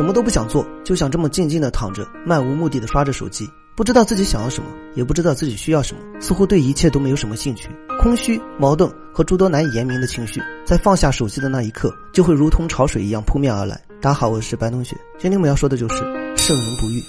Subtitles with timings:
[0.00, 7.68] 什么都不想做，就想这么静静的躺着，漫无目的的刷着手机，不知道自己想要什么，也不知道自己需要什么，似乎对一切都没有什么兴趣。
[7.98, 13.78] 空虚、矛盾和诸多难以言明的情绪，在放下手机的那一刻，就会如同潮水一样扑面而来。
[14.00, 15.96] 大家好，我是白同学，今天我们要说的就是
[16.34, 17.02] 圣人不遇。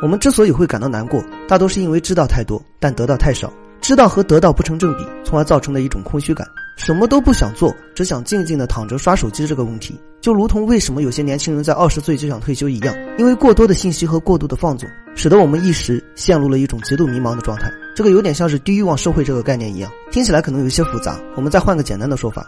[0.00, 3.52] 我们之所以会感到难过，大多是因为知道太多，但得到太少。
[3.82, 9.46] 知道和得到不成正比，从而造成的一种空虚感，什么都不想做，只想静静的躺着刷手机。
[9.46, 9.94] 这个问题，
[10.26, 17.70] 就如同为什么有些年轻人在二十岁就想退休一样，因为过多的信息和过度的放纵，使得我们一时陷入了一种极度迷茫的状态。
[17.94, 21.16] 这个有点像是低欲望社会这个概念一样，听起来可能有些复杂。
[21.36, 22.44] 我们再换个简单的说法。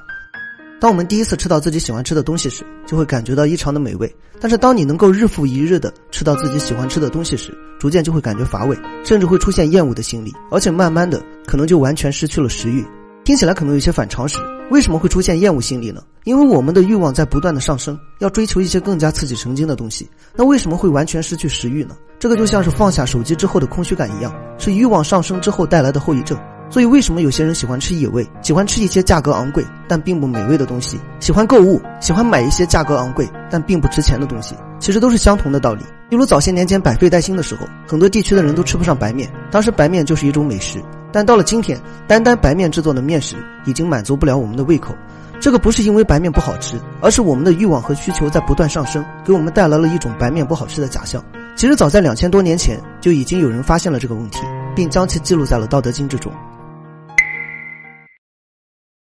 [0.80, 4.12] 当我们第一次吃到自己喜欢吃的东西时，就会感觉到异常的美味。
[4.40, 12.84] 但是，当你能够日复一日的吃到自己喜欢吃的东西时，逐渐就会感觉乏味，甚至会出现厌恶的心理，而且慢慢的可能就完全失去了食欲。
[13.22, 16.02] 听起来可能有些反常识，为什么会出现厌恶心理呢？
[16.24, 20.08] 因为我们的欲望在不断的上升，要追求一些更加刺激神经的东西。
[20.36, 21.96] 那为什么会完全失去食欲呢？
[22.18, 26.38] 这个就像是放下手机之后的空虚感一样，是欲望上升之后带来的后遗症。
[26.70, 34.54] 所以，为什么有些人喜欢吃野味，喜欢吃一些价格昂贵但并不美味的东西，喜欢购物，喜欢买一些价格昂贵但并不值钱的东西？
[34.78, 35.82] 其实都是相同的道理。
[36.10, 40.78] 例如早些年间百废待兴的时候，很多地区的人都吃不上白面，当时白面就是一种美食。
[41.12, 44.94] 但到了今天，单单白面制作的面食已经满足不了我们的胃口。
[45.40, 51.24] 这个不是因为白面不好吃，而是我们的欲望和需求在不断上升，给我们带来了一种白面不好吃的假象。
[51.56, 54.40] 其实早在两千多年前就已经有人发现了这个问题，
[54.74, 56.32] 并将其记录在了《道德经》之中。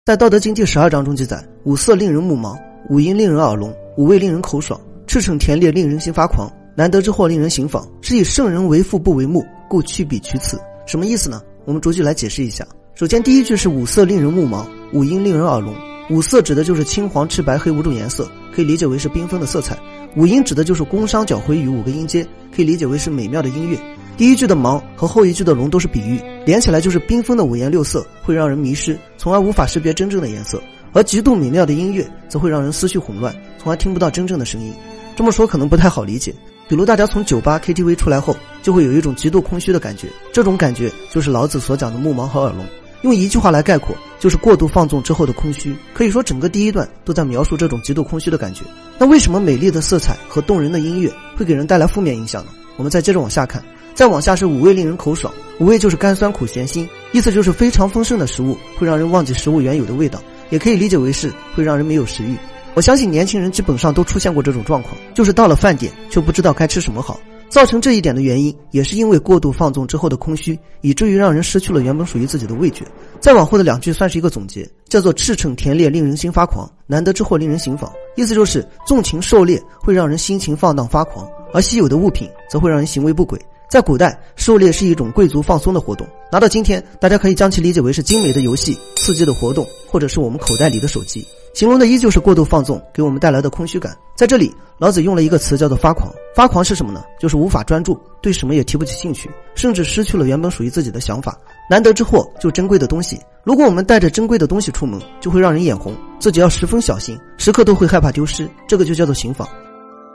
[0.05, 2.55] 在《道德经》第十二章中记载：“五色令人目盲，
[2.89, 7.87] 五音令人耳聋，五味令人口爽，赤诚田猎令人心发狂，难得之货令人行妨。
[8.01, 11.41] 是以圣人为父不为目，故去彼取此。”什么意思呢？
[11.71, 12.67] 我们逐句来解释一下。
[12.95, 15.73] 首先，第一句是“五色令人目盲，五音令人耳聋”。
[16.11, 19.73] 五色指的就是青、黄、赤、白、黑五种颜色，可以理解为是缤纷的色彩；
[20.17, 23.79] 五音指的就是宫商角徵羽五个音阶，可以理解为是美妙的音乐。
[24.17, 30.57] 第一句的盲和后一句的聋都是比喻，连起来就是缤纷的五颜六色会让人迷失，从而无法识别真正的颜色；
[30.91, 34.73] 而极度美妙的音乐则会让人思绪混乱，从而听不到真正的声音。
[35.15, 36.35] 这么说可能不太好理解，
[36.71, 42.65] 比如大家从酒吧、KTV 出来后，就会有一种极度空虚的感觉，这种感觉就是老子所讲的目盲和耳聋。
[43.01, 45.75] 用一句话来概括，就是过度放纵之后的空虚。
[45.93, 48.61] 可以说，整个第一段都在描述这种极度空虚的感觉。
[48.97, 52.51] 那为什么美丽的色彩和动人的音乐会给人带来负面影响呢？
[52.77, 53.61] 我们再接着往下看。
[53.93, 62.37] 再往下是五味令人口爽，五味就是甘酸苦咸辛，意思就是非常丰盛的食物会让人忘记食物原有的味道，也可以理解为是会让人没有食欲。
[62.73, 67.19] 我相信年轻人基本上都出现过这种状况，就是到了饭点却不知道该吃什么好。
[67.49, 72.85] 造成这一点的原因，也是因为过度放纵之后的空虚，以至于让人失去了原本属于自己的味觉。
[73.19, 83.37] 再往后的两句算是一个总结，叫做“赤诚田猎令人心发狂，难得之货令人行妨”，意思就是纵情狩猎会让人心情放荡发狂，而稀有的物品则会让人行为不轨。
[83.69, 86.07] 在古代，狩猎是一种贵族放松的活动。
[86.31, 91.27] 拿到今天，大家可以将其理解为是精美的游戏、刺激的活动，或者是我们口袋里的手机。
[91.53, 93.95] 形容的依旧是过度放纵给我们带来的空虚感。
[94.15, 96.11] 在这里，老子用了一个词叫做“发狂”。
[96.33, 97.03] 发狂是什么呢？
[97.19, 101.37] 就是无法专注，对什么也提不起兴趣，甚至失去了原本属于自己的想法。
[101.69, 108.49] 难得之货就珍贵的东西，如果我们带着珍贵的东西出门，就会让人眼红，自己要十分小心，时刻都会害怕丢失。
[108.67, 109.47] 这个就叫做行妨。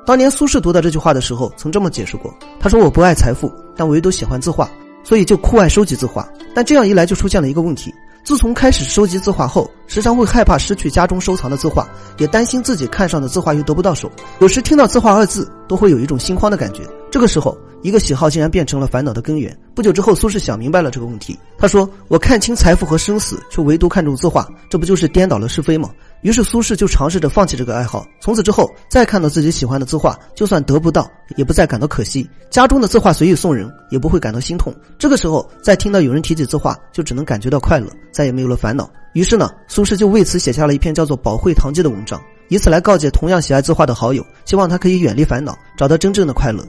[0.06, 4.70] 当年苏轼读到这句话的时候，曾这么解释过：“他说我不爱财富，但唯独喜欢字画，
[5.02, 6.26] 所以就酷爱收集字画。
[6.54, 7.92] 但这样一来，就出现了一个问题：
[8.26, 11.88] 自从开始收集字画后，时常会害怕失去家中收藏的字画，
[12.18, 14.10] 也担心自己看上的字画又得不到手。
[14.40, 16.82] 有时听到字画二字，都会有一种心慌的感觉。
[17.08, 19.56] 这个时候，一个喜好竟然变成了烦恼的根源。
[19.74, 21.38] 不久之后，苏轼想明白了这个问题。
[21.58, 25.90] 他说：我看清财富和生死，却唯独看重字画，这不就是颠倒了是非吗？”
[26.22, 28.04] 于是苏轼就尝试着放弃这个爱好。
[28.20, 32.28] 从此之后，再看到自己喜欢的字画，就算得不到，也不再感到可惜。
[32.50, 34.74] 家中的字画随意送人，也不会感到心痛。
[34.98, 38.90] 这个时候，再听到有人提起字画，就只能感觉到快乐，再也没有了烦恼。
[39.12, 46.62] 于是呢，苏轼就为此写下了一篇叫做《宝会堂记》的文章，以此来告诫同样喜爱字画的好友，希望他可以远离烦恼，找到真正的快乐。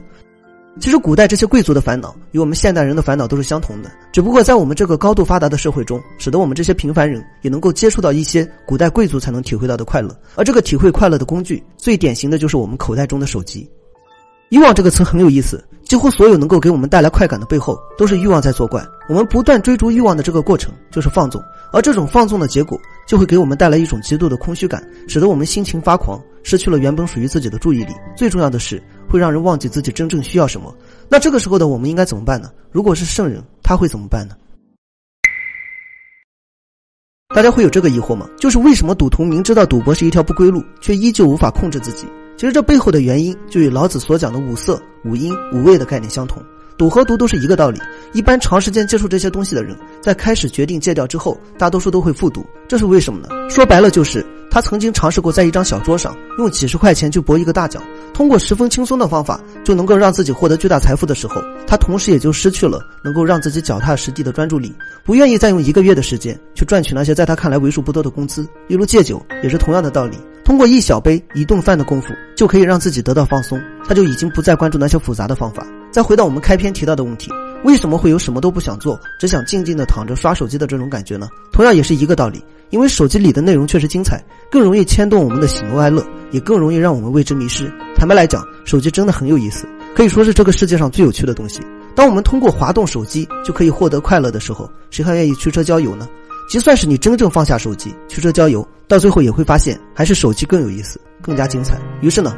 [0.80, 10.16] 其实，古代这些贵族的烦恼与我们现代人的烦恼都是相同的，只不过在我们这个高度发达的社会中，使得我们这些平凡人也能够接触到一些古代贵族才能体会到的快乐。
[10.36, 13.68] 而这个体会快乐的工具，最典型的就是我们口袋中的手机。
[14.50, 18.82] 欲望这个词很有意思，几乎所有能够给我们带来快感的背后，都是欲望在作怪。
[19.06, 27.92] 我们不断追逐欲望的这个过程，就是放纵，而这种放纵的结果，就会给我们带来一种极度的空虚感，使得我们心情发狂，失去了原本属于自己的注意力。
[28.16, 30.74] 最重要的是，会让人忘记自己真正需要什么。
[31.08, 32.50] 那这个时候的我们应该怎么办呢？
[32.70, 34.36] 如果是圣人，他会怎么办呢？
[37.34, 38.28] 大家会有这个疑惑吗？
[38.38, 42.06] 就是为什么赌徒明知道赌博是一条不归路，却依旧无法控制自己？
[42.36, 46.42] 其实这背后的原因就与老子所讲的五色、五音、五味的概念相同。
[46.78, 47.80] 赌和毒都是一个道理。
[48.12, 52.46] 一般长时间接触这些东西的人，在开始决定戒掉之后，大多数都会复赌。
[52.68, 53.28] 这是为什么呢？
[53.50, 54.24] 说白了就是。
[54.50, 57.82] 他曾经尝试过在一张小桌上用几十块钱去博一个大奖，
[58.14, 64.74] 通过十分轻松的方法就能够让自己获得巨大财富的时候，他同时也就失去了能够让自己脚踏实地的专注力，
[65.04, 68.42] 不愿意再用一个月的时间去赚取那些在他看来为数不多的工资。
[68.66, 75.66] 例如戒酒也是同样的道理，通过一小杯一顿饭的功夫就可以让自己得到放松，他就已经不再关注那些复杂的方法。
[75.90, 77.30] 再回到我们开篇提到的问题。
[77.64, 81.28] 为什么会有什么都不想做，只想静静的躺着刷手机的这种感觉呢？
[81.52, 87.70] 同样也是一个道理，因为手机里的内容确实精彩，更容易牵动我们的喜怒哀乐，也更容易让我们为之迷失。
[87.96, 91.60] 坦白来讲，手机真的很有意思，可以说是这个世界上最有趣的东西。
[91.94, 96.08] 当我们通过滑动手机就可以获得快乐的时候，谁还愿意驱车郊游呢？
[96.50, 101.76] 就算是你真正放下手机驱车郊游，到最后也会发现还是手机更有意思，更加精彩。
[102.00, 102.34] 于是呢？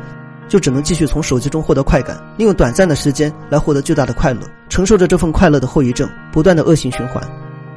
[0.50, 7.22] 就只能继续从手机中获得快感，利用短暂的时间来获得巨大的快乐，承受着这份快乐的后遗症，不断的恶性循环。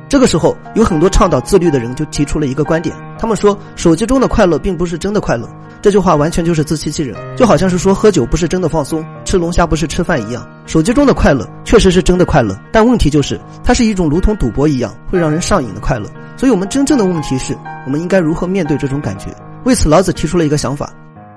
[0.09, 5.47] 这个时候，有很多倡导自律的人就提出了一个观点，他们说手机中的快乐并不是真的快乐。
[5.81, 10.47] 这句话完全就是自欺欺人，就好像是说喝酒不是真的放松，吃龙虾不是吃饭一样。
[10.65, 16.09] 手机中的快乐确实是真的快乐，但问题就是它是一种如同赌博一样会让人上瘾的快乐。
[16.37, 17.55] 所以，我们真正的问题是
[17.85, 19.25] 我们应该如何面对这种感觉？
[19.65, 20.91] 为此，老子提出了一个想法。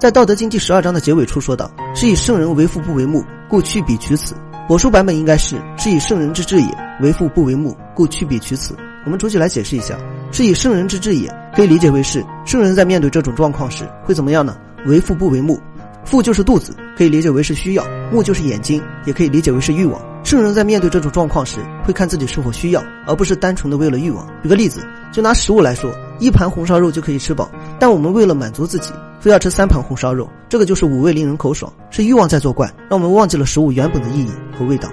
[0.06, 4.36] 在《道德经》第十二章的结尾处说道：“是以圣人为父不为目，故去彼取此。”
[4.70, 6.68] 我书版本应该是“是以圣人之治也，
[7.00, 9.98] 为父不为目，故去彼取此。”我们逐句来解释一下
[10.30, 14.56] ：“是以圣人之治也”可以理解为是圣人在面对这种状况时会怎么样呢？
[14.86, 15.60] 为父不为目，
[16.04, 17.82] 父就是肚子，可以理解为是需要；
[18.12, 20.00] 目就是眼睛，也可以理解为是欲望。
[20.26, 24.26] 圣人在面对这种状况时，会看自己是否需要，而不是单纯的为了欲望。
[24.42, 25.88] 举个例子，就拿食物来说，
[26.18, 28.90] 一盘红烧肉就可以吃饱，但我们为了满足自己，
[29.20, 34.88] 非要吃三盘红烧肉，这个就是五味令人口爽，是欲望在作怪，让我们忘记了食物原本的意义和味道。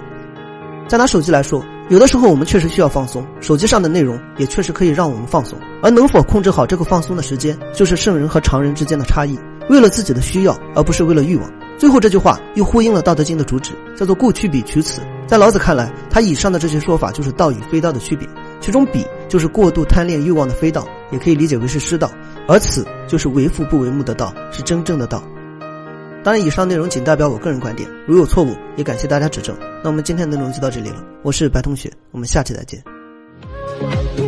[0.86, 9.36] 再拿手机来说，有的时候我们确实需要放松，手机上的内容也确实可以让我们放松，而能否控制好这个放松的时间，就是圣人和常人之间的差异。
[9.68, 11.52] 为了自己的需要，而不是为了欲望。
[11.76, 15.02] 最后这句话又呼应了《道德经》的主旨，叫做“故去彼取此”。
[15.26, 18.28] 在老子看来，他以上的这些说法就是道与非道的区别。
[18.60, 22.08] 其中“彼”就是过度贪恋欲望的非道，也可以理解为是失道；
[22.48, 25.22] 而“此”就是为父不为目的道，是真正的道。
[26.22, 29.54] 当然，以上内容仅代表我个人观点，如有错误，也感谢大家指正。
[29.82, 34.23] 那我们今天的内容就到这里了，我是白同学，我们下期再见。